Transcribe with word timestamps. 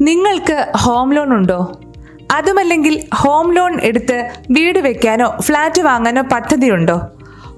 നിങ്ങൾക്ക് 0.00 0.66
home 0.76 1.14
loan 1.14 1.34
ഉണ്ടോ? 1.34 1.80
അതുമല്ലെങ്കിൽ 2.32 3.04
ഹോം 3.14 3.54
ലോൺ 3.54 3.80
എടുത്ത് 3.82 4.30
വീട് 4.50 4.78
വെക്കാനോ 4.78 5.36
ഫ്ലാറ്റ് 5.40 5.82
വാങ്ങാനോ 5.82 6.22
പദ്ധതിയുണ്ടോ? 6.22 7.00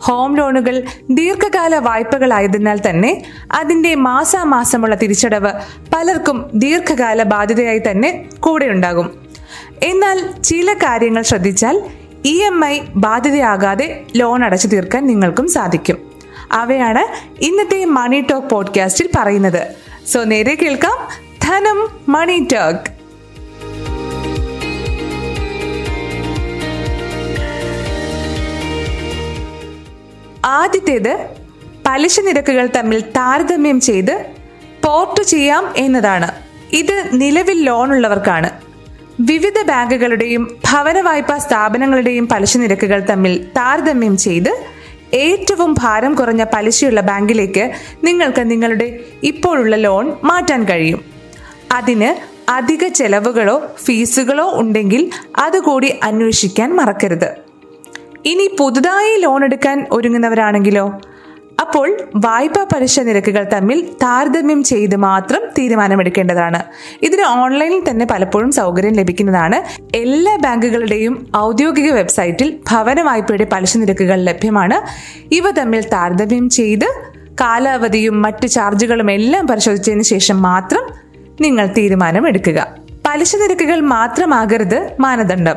ഹോം 0.01 0.37
ലോണുകൾ 0.37 0.83
ദീർഘകാല 1.11 1.77
വായ്പകളായതിനാൽ 1.77 2.81
തന്നെ 2.91 3.23
അതിന്റെ 3.53 3.95
മാസാമാസമുള്ള 3.95 4.95
തിരിച്ചടവ് 4.95 5.53
പലർക്കും 5.95 6.51
ദീർഘകാല 6.55 7.23
ബാധ്യതയായി 7.23 7.83
തന്നെ 7.91 8.29
കൂടെയുണ്ടാകും. 8.41 9.27
എന്നാൽ 9.83 10.43
ചില 10.43 10.73
കാര്യങ്ങൾ 10.73 11.23
ശ്രദ്ധിച്ചാൽ 11.23 11.83
ഇ 12.25 12.43
എം 12.43 12.65
ഐ 12.65 12.81
ബാധ്യതയാകാതെ 12.97 14.05
ലോൺ 14.17 14.45
അടച്ചു 14.45 14.69
തീർക്കാൻ 14.69 15.07
നിങ്ങൾക്കും 15.07 15.49
സാധിക്കും. 15.49 15.99
അവയാണ് 16.53 17.35
ഇന്നത്തെ 17.45 17.85
മണി 17.85 18.25
ടോക്ക് 18.31 18.49
പോഡ്കാസ്റ്റിൽ 18.49 19.11
പറയുന്നത്. 19.19 19.69
സോ 20.07 20.25
നേരെ 20.25 20.55
കേൾക്കാം 20.55 21.28
ധനം 21.49 21.79
മണി 22.09 22.39
ടോക്ക് 22.53 22.89
ആദ്യത്തേത് 30.45 31.13
പലിശ 31.87 32.21
നിരക്കുകൾ 32.21 32.67
തമ്മിൽ 32.77 33.01
താരതമ്യം 33.01 33.81
ചെയ്ത് 33.81 34.27
പോർട്ട് 34.85 35.23
ചെയ്യാം 35.23 35.75
എന്നതാണ്. 35.77 36.29
ഇത് 36.73 37.11
നിലവിൽ 37.13 37.65
ലോൺ 37.65 37.91
ഉള്ളവർക്കാണ്. 37.91 38.51
വിവിധ 39.21 39.63
ബാങ്കുകളുടെയും 39.63 40.59
ഭവന 40.71 41.01
വായ്പാ 41.01 41.39
സ്ഥാപനങ്ങളുടെയും 41.39 42.29
പലിശ 42.29 42.57
നിരക്കുകൾ 42.57 43.01
തമ്മിൽ 43.01 43.51
താരതമ്യം 43.57 44.17
ചെയ്ത് 44.17 44.53
ഏറ്റവും 45.15 45.75
ഭാരം 45.79 46.15
കുറഞ്ഞ 46.15 46.45
പലിശയുള്ള 46.45 47.01
ബാങ്കിലേക്ക് 47.01 47.71
നിങ്ങൾക്ക് 48.05 48.51
നിങ്ങളുടെ 48.51 48.99
ഇപ്പോഴുള്ള 49.23 49.77
ലോൺ 49.77 50.13
മാറ്റാൻ 50.25 50.65
കഴിയും. 50.65 51.08
അതിന് 51.73 52.39
അധിക 52.51 52.89
ചെലവുകളോ 52.89 53.73
ഫീസുകളോ 53.85 54.53
ഉണ്ടെങ്കിൽ 54.55 55.11
അതുകൂടി 55.39 55.99
അന്വേഷിക്കാൻ 56.03 56.77
മറക്കരുത്. 56.77 57.35
ഇനി 58.27 58.57
പുതുതായി 58.61 59.21
ലോൺ 59.21 59.45
എടുക്കാൻ 59.45 59.87
ഒരുങ്ങുന്നവരാണെങ്കിലോ? 59.91 61.01
അപ്പോൾ 61.61 61.99
വായ്പാ 62.17 62.65
പലിശ 62.65 63.01
നിരക്കുകൾ 63.01 63.47
തമ്മിൽ 63.53 63.89
താരതമ്യം 64.03 64.63
ചെയ്ത് 64.63 64.97
മാത്രം 64.97 65.41
തീരുമാനമെടുക്കേണ്ടതാണ്. 65.59 66.63
ഇതിന് 67.03 67.23
ഓൺലൈനിൽ 67.23 67.91
തന്നെ 67.91 68.07
പലപ്പോഴും 68.11 68.53
സൗകര്യം 68.53 68.93
ലഭിക്കുന്നതാണ്. 68.93 69.81
എല്ലാ 69.97 70.37
ബാങ്കുകളുടെയും 70.37 71.27
ഔദ്യോഗിക 71.37 71.93
വെബ്സൈറ്റിൽ 71.93 72.59
ഭവന 72.71 73.03
വായ്പയുടെ 73.03 73.47
പലിശ 73.53 73.77
നിരക്കുകൾ 73.77 74.21
ലഭ്യമാണ്. 74.25 74.81
ഇവ 75.35 75.51
തമ്മിൽ 75.51 75.81
താരതമ്യം 75.81 76.51
ചെയ്ത് 76.51 76.85
കാലാവധിയും 77.41 78.23
മറ്റ് 78.23 78.49
ചാർജുകളും 78.49 79.11
എല്ലാം 79.11 79.47
പരിശോധിച്ചതിന് 79.47 80.03
ശേഷം 80.03 80.43
മാത്രം 80.43 81.08
നിങ്ങൾ 81.41 81.67
തീരുമാനമെടുക്കുക. 81.67 82.77
പലിശ 83.07 83.37
നിരക്കുകൾ 83.37 83.81
മാത്രമാകരുത് 83.81 84.97
മാനദണ്ഡം. 85.01 85.57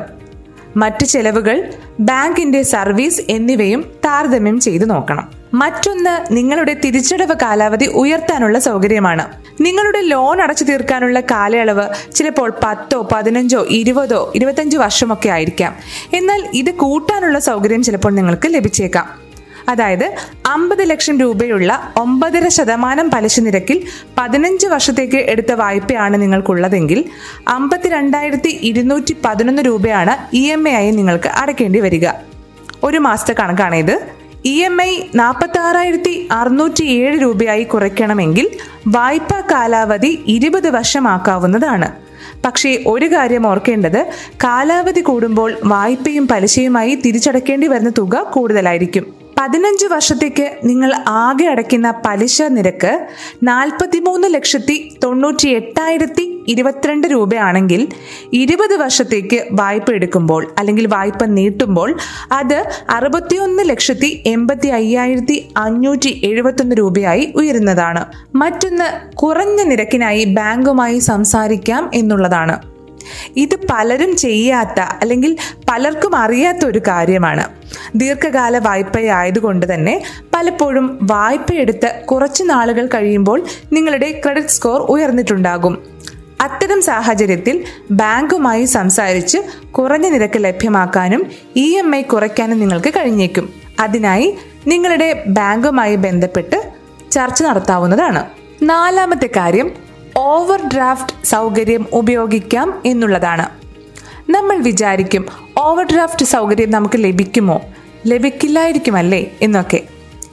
മറ്റ് 0.76 1.04
ചെലവുകൾ 1.04 1.72
ബാങ്കിന്റെ 2.00 2.62
സർവീസ് 2.62 3.20
എന്നിവയും 3.28 3.84
താരതമ്യം 4.04 4.60
ചെയ്തു 4.60 4.84
നോക്കണം. 4.84 5.28
മറ്റൊന്ന് 5.54 6.36
നിങ്ങളുടെ 6.36 6.74
തിരിച്ചടവ് 6.74 7.34
കാലാവധി 7.42 7.86
ഉയർത്താനുള്ള 7.86 8.58
സൗകര്യമാണ്. 8.58 9.28
നിങ്ങളുടെ 9.60 10.00
ലോൺ 10.00 10.42
അടച്ചു 10.42 10.64
തീർക്കാനുള്ള 10.64 11.20
കാലയളവ് 11.20 12.12
ചിലപ്പോൾ 12.14 12.52
പത്തോ 12.64 13.08
പതിനഞ്ചോ 13.12 13.66
ഇരുപതോ 13.68 14.32
ഇരുപത്തഞ്ചോ 14.34 14.78
വർഷമൊക്കെ 14.78 15.28
ആയിരിക്കാം. 15.28 15.76
എന്നാൽ 16.14 16.44
ഇത് 16.54 16.74
കൂട്ടാനുള്ള 16.74 17.38
സൗകര്യം 17.38 17.82
ചിലപ്പോൾ 17.82 18.12
നിങ്ങൾക്ക് 18.12 18.54
ലഭിച്ചേക്കാം. 18.54 19.21
അതായത് 19.68 20.14
അമ്പത് 20.46 20.90
ലക്ഷം 20.90 21.20
രൂപയുള്ള 21.20 21.92
ഒമ്പതര 21.96 22.48
ശതമാനം 22.48 23.10
പലിശ 23.10 23.40
നിരക്കിൽ 23.40 23.82
പതിനഞ്ച് 24.18 24.66
വർഷത്തേക്ക് 24.66 25.16
എടുത്ത 25.16 25.52
വായ്പയാണ് 25.52 26.22
നിങ്ങൾക്കുള്ളതെങ്കിൽ 26.22 27.04
അമ്പത്തിരണ്ടായിരത്തി 27.48 28.58
ഇരുന്നൂറ്റി 28.62 29.16
പതിനൊന്ന് 29.24 29.62
രൂപയാണ് 29.62 30.36
ഇ 30.36 30.50
എം 30.50 30.68
ഐ 30.68 30.72
ആയി 30.72 30.90
നിങ്ങൾക്ക് 30.90 31.28
അടയ്ക്കേണ്ടി 31.28 31.80
വരിക. 31.80 32.08
ഒരു 32.84 32.98
മാസത്തെ 32.98 33.34
കണക്കാണ് 33.40 33.74
ഇത്. 33.74 34.00
ഇ 34.44 34.62
എം 34.62 34.82
ഐ 34.82 35.00
നാൽപ്പത്തി 35.14 35.58
ആറായിരത്തി 35.58 36.28
അറുന്നൂറ്റി 36.30 36.84
ഏഴ് 36.84 37.22
രൂപയായി 37.22 37.62
കുറയ്ക്കണമെങ്കിൽ 37.62 38.50
വായ്പാ 38.86 39.40
കാലാവധി 39.40 40.24
ഇരുപത് 40.26 40.70
വർഷമാക്കാവുന്നതാണ്. 40.70 41.92
പക്ഷേ 42.44 42.84
ഒരു 42.86 43.06
കാര്യം 43.06 43.46
ഓർക്കേണ്ടത് 43.46 44.06
കാലാവധി 44.44 45.00
കൂടുമ്പോൾ 45.00 45.54
വായ്പയും 45.64 46.28
പലിശയുമായി 46.28 46.94
തിരിച്ചടക്കേണ്ടി 46.94 47.66
വരുന്ന 47.66 47.90
തുക 47.98 48.22
കൂടുതലായിരിക്കും. 48.22 49.21
പതിനഞ്ച് 49.42 49.86
വർഷത്തേക്ക് 49.86 50.58
നിങ്ങൾ 50.64 50.94
ആകെ 51.08 51.46
അടയ്ക്കുന്ന 51.46 51.94
പലിശ 52.06 52.42
നിരക്ക് 52.42 53.06
നാൽപ്പത്തിമൂന്ന് 53.42 54.34
ലക്ഷത്തി 54.34 54.98
തൊണ്ണൂറ്റി 55.04 55.48
എട്ടായിരത്തി 55.48 56.44
ഇരുപത്തിരണ്ട് 56.48 57.08
രൂപയാണെങ്കിൽ 57.08 57.88
ഇരുപത് 58.32 58.76
വർഷത്തേക്ക് 58.76 59.46
വായ്പ 59.52 59.90
എടുക്കുമ്പോൾ 59.90 60.54
അല്ലെങ്കിൽ 60.58 60.86
വായ്പ 60.86 61.24
നീട്ടുമ്പോൾ 61.24 61.98
അത് 62.32 62.64
അറുപത്തിയൊന്ന് 62.90 63.68
ലക്ഷത്തി 63.68 64.22
എൺപത്തി 64.26 64.68
അയ്യായിരത്തി 64.68 65.48
അഞ്ഞൂറ്റി 65.56 66.20
എഴുപത്തൊന്ന് 66.24 66.76
രൂപയായി 66.78 67.32
ഉയരുന്നതാണ്. 67.36 68.04
മറ്റൊന്ന് 68.34 69.16
കുറഞ്ഞ 69.16 69.62
നിരക്കിനായി 69.62 70.24
ബാങ്കുമായി 70.24 70.98
സംസാരിക്കാം 70.98 71.90
എന്നുള്ളതാണ്. 71.94 72.71
ഇത് 73.36 73.56
പലരും 73.72 74.16
ചെയ്യാത്ത 74.16 74.80
അല്ലെങ്കിൽ 74.80 75.36
പലർക്കും 75.70 76.16
അറിയാത്ത 76.16 76.64
ഒരു 76.64 76.78
കാര്യമാണ്. 76.78 77.48
ദീർഘകാല 77.94 78.58
വായ്പയായതുകൊണ്ട് 78.58 79.74
തന്നെ 79.74 80.02
പലപ്പോഴും 80.34 80.98
വായ്പയെടുത്ത് 81.02 82.02
കുറച്ച് 82.10 82.42
നാളുകൾ 82.46 82.86
കഴിയുമ്പോൾ 82.86 83.44
നിങ്ങളുടെ 83.72 84.20
ക്രെഡിറ്റ് 84.24 84.48
സ്കോർ 84.48 84.80
ഉയർന്നിട്ടുണ്ടാകും. 84.80 85.92
അത്തരം 86.40 86.82
സാഹചര്യത്തിൽ 86.82 87.64
ബാങ്കുമായി 87.90 88.64
സംസാരിച്ച് 88.64 89.38
കുറഞ്ഞ 89.72 90.08
നിരക്ക് 90.08 90.44
ലഭ്യമാക്കാനും 90.44 91.26
ഇ 91.56 91.76
എം 91.78 91.96
ഐ 91.96 92.02
കുറയ്ക്കാനും 92.02 92.60
നിങ്ങൾക്ക് 92.60 92.90
കഴിഞ്ഞേക്കും. 92.90 93.52
അതിനായി 93.80 94.36
നിങ്ങളുടെ 94.66 95.24
ബാങ്കുമായി 95.26 95.96
ബന്ധപ്പെട്ട് 95.96 96.72
ചർച്ച 97.10 97.42
നടത്താവുന്നതാണ്. 97.42 98.26
നാലാമത്തെ 98.62 99.28
കാര്യം 99.36 99.72
ഓവർ 100.16 100.68
ഡ്രാഫ്റ്റ് 100.74 101.26
സൗകര്യം 101.26 101.86
ഉപയോഗിക്കാം 101.92 102.82
എന്നുള്ളതാണ്. 102.86 103.46
നമ്മൾ 104.30 104.56
വിചാരിക്കും 104.56 105.26
ഓവർ 105.58 105.84
ഡ്രാഫ്റ്റ് 105.84 106.24
സൗകര്യം 106.24 106.70
നമുക്ക് 106.70 107.04
ലഭിക്കുമോ? 107.04 107.60
ലഭിക്കില്ലായിരിക്കുമല്ലേ 108.06 109.32
എന്നൊക്കെ. 109.42 109.80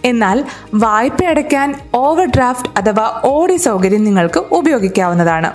എന്നാൽ 0.06 0.45
വായ്പ 0.73 1.23
അടയ്ക്കാൻ 1.25 1.79
ഓവർ 1.95 2.25
ഡ്രാഫ്റ്റ് 2.25 2.69
അഥവാ 2.79 3.22
ഓടി 3.25 3.56
സൗകര്യം 3.56 4.03
നിങ്ങൾക്ക് 4.03 4.44
ഉപയോഗിക്കാവുന്നതാണ്. 4.51 5.53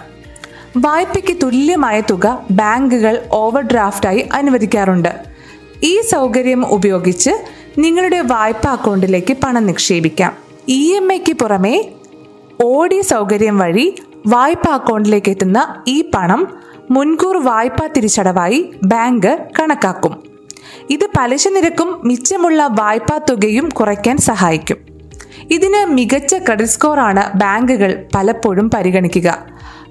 വായ്പയ്ക്ക് 0.77 1.37
തുല്യമായ 1.43 2.01
തുക 2.01 2.47
ബാങ്കുകൾ 2.51 3.23
ഓവർ 3.33 3.63
ഡ്രാഫ്റ്റായി 3.63 4.29
അനുവദിക്കാറുണ്ട്. 4.33 5.15
ഈ 5.83 6.01
സൗകര്യം 6.01 6.67
ഉപയോഗിച്ച് 6.67 7.31
നിങ്ങളുടെ 7.79 8.21
വായ്പ 8.21 8.67
അക്കൗണ്ടിലേക്ക് 8.67 9.37
പണം 9.45 9.67
നിക്ഷേപിക്കാം. 9.67 10.37
ഇ 10.69 10.95
എം 10.95 11.13
ഐക്ക് 11.13 11.33
പുറമെ 11.33 11.89
ഓടി 12.65 13.01
സൗകര്യം 13.01 13.59
വഴി 13.59 13.95
വായ്പ 14.27 14.69
അക്കൗണ്ടിലേക്ക് 14.69 15.31
എത്തുന്ന 15.31 15.83
ഈ 15.89 16.11
പണം 16.15 16.49
മുൻകൂർ 16.91 17.37
വായ്പാ 17.37 17.87
തിരിച്ചടവായി 17.87 18.75
ബാങ്ക് 18.85 19.39
കണക്കാക്കും. 19.61 20.23
ഇത് 20.91 21.07
പലിശ 21.19 21.49
നിരക്കും 21.49 22.01
മിച്ചമുള്ള 22.05 22.67
വായ്പാ 22.67 23.19
തുകയും 23.31 23.69
കുറയ്ക്കാൻ 23.69 24.17
സഹായിക്കും. 24.17 24.77
ഇതിന് 25.51 25.87
മികച്ച 25.87 26.35
ക്രെഡിറ്റ് 26.35 26.71
സ്കോറാണ് 26.71 27.39
ബാങ്കുകൾ 27.39 28.07
പലപ്പോഴും 28.15 28.71
പരിഗണിക്കുക. 28.71 29.47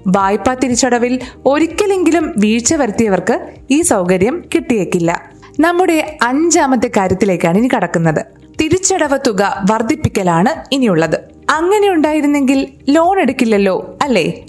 വായ്പാ 0.06 0.54
തിരിച്ചടവിൽ 0.54 1.20
ഒരിക്കലെങ്കിലും 1.46 2.34
വീഴ്ച 2.38 2.74
വരുത്തിയവർക്ക് 2.74 3.48
ഈ 3.70 3.82
സൗകര്യം 3.82 4.44
കിട്ടിയേക്കില്ല. 4.54 5.22
നമ്മുടെ 5.60 6.18
അഞ്ചാമത്തെ 6.22 6.90
കാര്യത്തിലേക്കാണ് 6.96 7.58
ഇനി 7.58 7.68
കടക്കുന്നത്. 7.76 8.24
തിരിച്ചടവ് 8.60 9.18
തുക 9.26 9.64
വർദ്ധിപ്പിക്കലാണ് 9.70 10.74
ഇനിയുള്ളത്. 10.74 11.20
അങ്ങനെ 11.50 11.88
ഉണ്ടായിരുന്നെങ്കിൽ 11.88 12.68
ലോൺ 12.88 13.20
എടുക്കില്ലല്ലോ 13.20 13.93
അല്ലേ? 14.04 14.46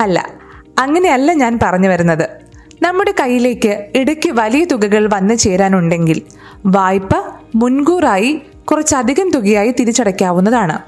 അല്ല 0.00 0.30
അങ്ങനെയല്ല 0.78 1.32
ഞാൻ 1.32 1.58
പറഞ്ഞു 1.62 1.88
വരുന്നത്. 1.88 2.28
നമ്മുടെ 2.82 3.14
കയ്യിലേക്ക് 3.20 3.72
ഇടയ്ക്ക് 3.96 4.30
വലിയ 4.30 4.64
തുകകൾ 4.64 5.08
വന്നു 5.12 5.34
ചേരാനുണ്ടെങ്കിൽ 5.34 6.22
വായ്പ 6.66 7.10
മുൻകൂറായി 7.54 8.42
കുറച്ചധികം 8.70 9.30
തുകയായി 9.30 9.74
തിരിച്ചടയ്ക്കാവുന്നതാണ്. 9.80 10.78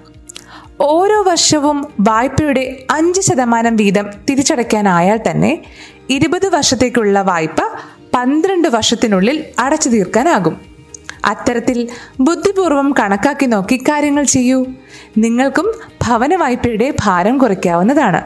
ഓരോ 0.81 1.23
വർഷവും 1.23 1.87
വായ്പയുടെ 2.01 2.63
അഞ്ച് 2.91 3.21
ശതമാനം 3.21 3.77
വീതം 3.77 4.07
തിരിച്ചടയ്ക്കാനായാൽ 4.31 5.21
തന്നെ 5.31 5.63
ഇരുപത് 6.11 6.49
വർഷത്തേക്കുള്ള 6.49 7.23
വായ്പ 7.23 7.61
പന്ത്രണ്ട് 8.15 8.69
വർഷത്തിനുള്ളിൽ 8.69 9.45
അടച്ചു 9.59 9.89
തീർക്കാനാകും. 9.89 10.74
അത്തരത്തിൽ 11.25 11.89
ബുദ്ധിപൂർവം 12.21 12.95
കണക്കാക്കി 13.01 13.47
നോക്കി 13.47 13.77
കാര്യങ്ങൾ 13.77 14.25
ചെയ്യൂ. 14.25 14.67
നിങ്ങൾക്കും 15.19 15.73
ഭവന 16.07 16.35
വായ്പയുടെ 16.35 16.95
ഭാരം 17.01 17.39
കുറയ്ക്കാവുന്നതാണ്. 17.39 18.23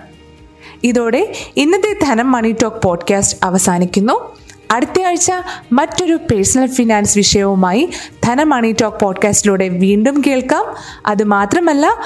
ഇതോടെ 0.84 1.32
ഇന്നത്തെ 1.56 1.98
ധനം 2.04 2.32
മണി 2.32 2.54
ടോക്ക് 2.62 2.76
പോഡ്കാസ്റ്റ് 2.84 3.38
അവസാനിക്കുന്നു. 3.42 4.36
അടുത്ത 4.70 5.00
ആഴ്ച 5.00 5.32
മറ്റൊരു 5.72 6.14
പേഴ്സണൽ 6.14 6.66
ഫിനാൻസ് 6.66 7.18
വിഷയവുമായി 7.18 7.90
ധനം 8.24 8.48
മണി 8.48 8.74
ടോക്ക് 8.80 8.98
പോഡ്കാസ്റ്റിലൂടെ 8.98 9.68
വീണ്ടും 9.68 10.22
കേൾക്കാം. 10.26 10.64
അതുമാത്രമല്ല 11.06 11.96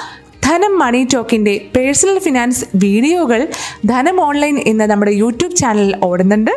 ധനം 0.43 0.79
മണി 0.79 1.07
ടോക്കിന്റെ 1.13 1.65
പേഴ്സണൽ 1.75 2.19
ഫിനാൻസ് 2.19 2.65
വീഡിയോകൾ 2.75 3.47
ധനം 3.85 4.21
ഓൺലൈൻ 4.21 4.59
എന്ന 4.67 4.85
നമ്മുടെ 4.85 5.11
യൂട്യൂബ് 5.11 5.55
ചാനലിൽ 5.55 5.95
ഓടുന്നുണ്ട്. 6.03 6.51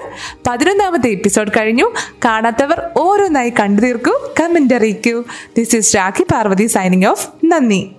പതിനൊന്നാമത്തെ 0.48 1.08
എപ്പിസോഡ് 1.08 1.50
കഴിഞ്ഞു. 1.50 1.92
കാണാത്തവർ 2.24 2.82
ഓരോന്നായി 2.96 3.50
കണ്ടു 3.50 3.82
തീർക്കൂ. 3.82 4.34
കമന്റ് 4.40 4.74
അറിയിക്കൂ. 4.74 5.24
This 5.56 5.76
is 5.76 5.96
Rakhi 5.96 6.22
Parvathy 6.22 6.66
signing 6.66 7.04
off 7.04 7.28
നന്ദി. 7.44 7.95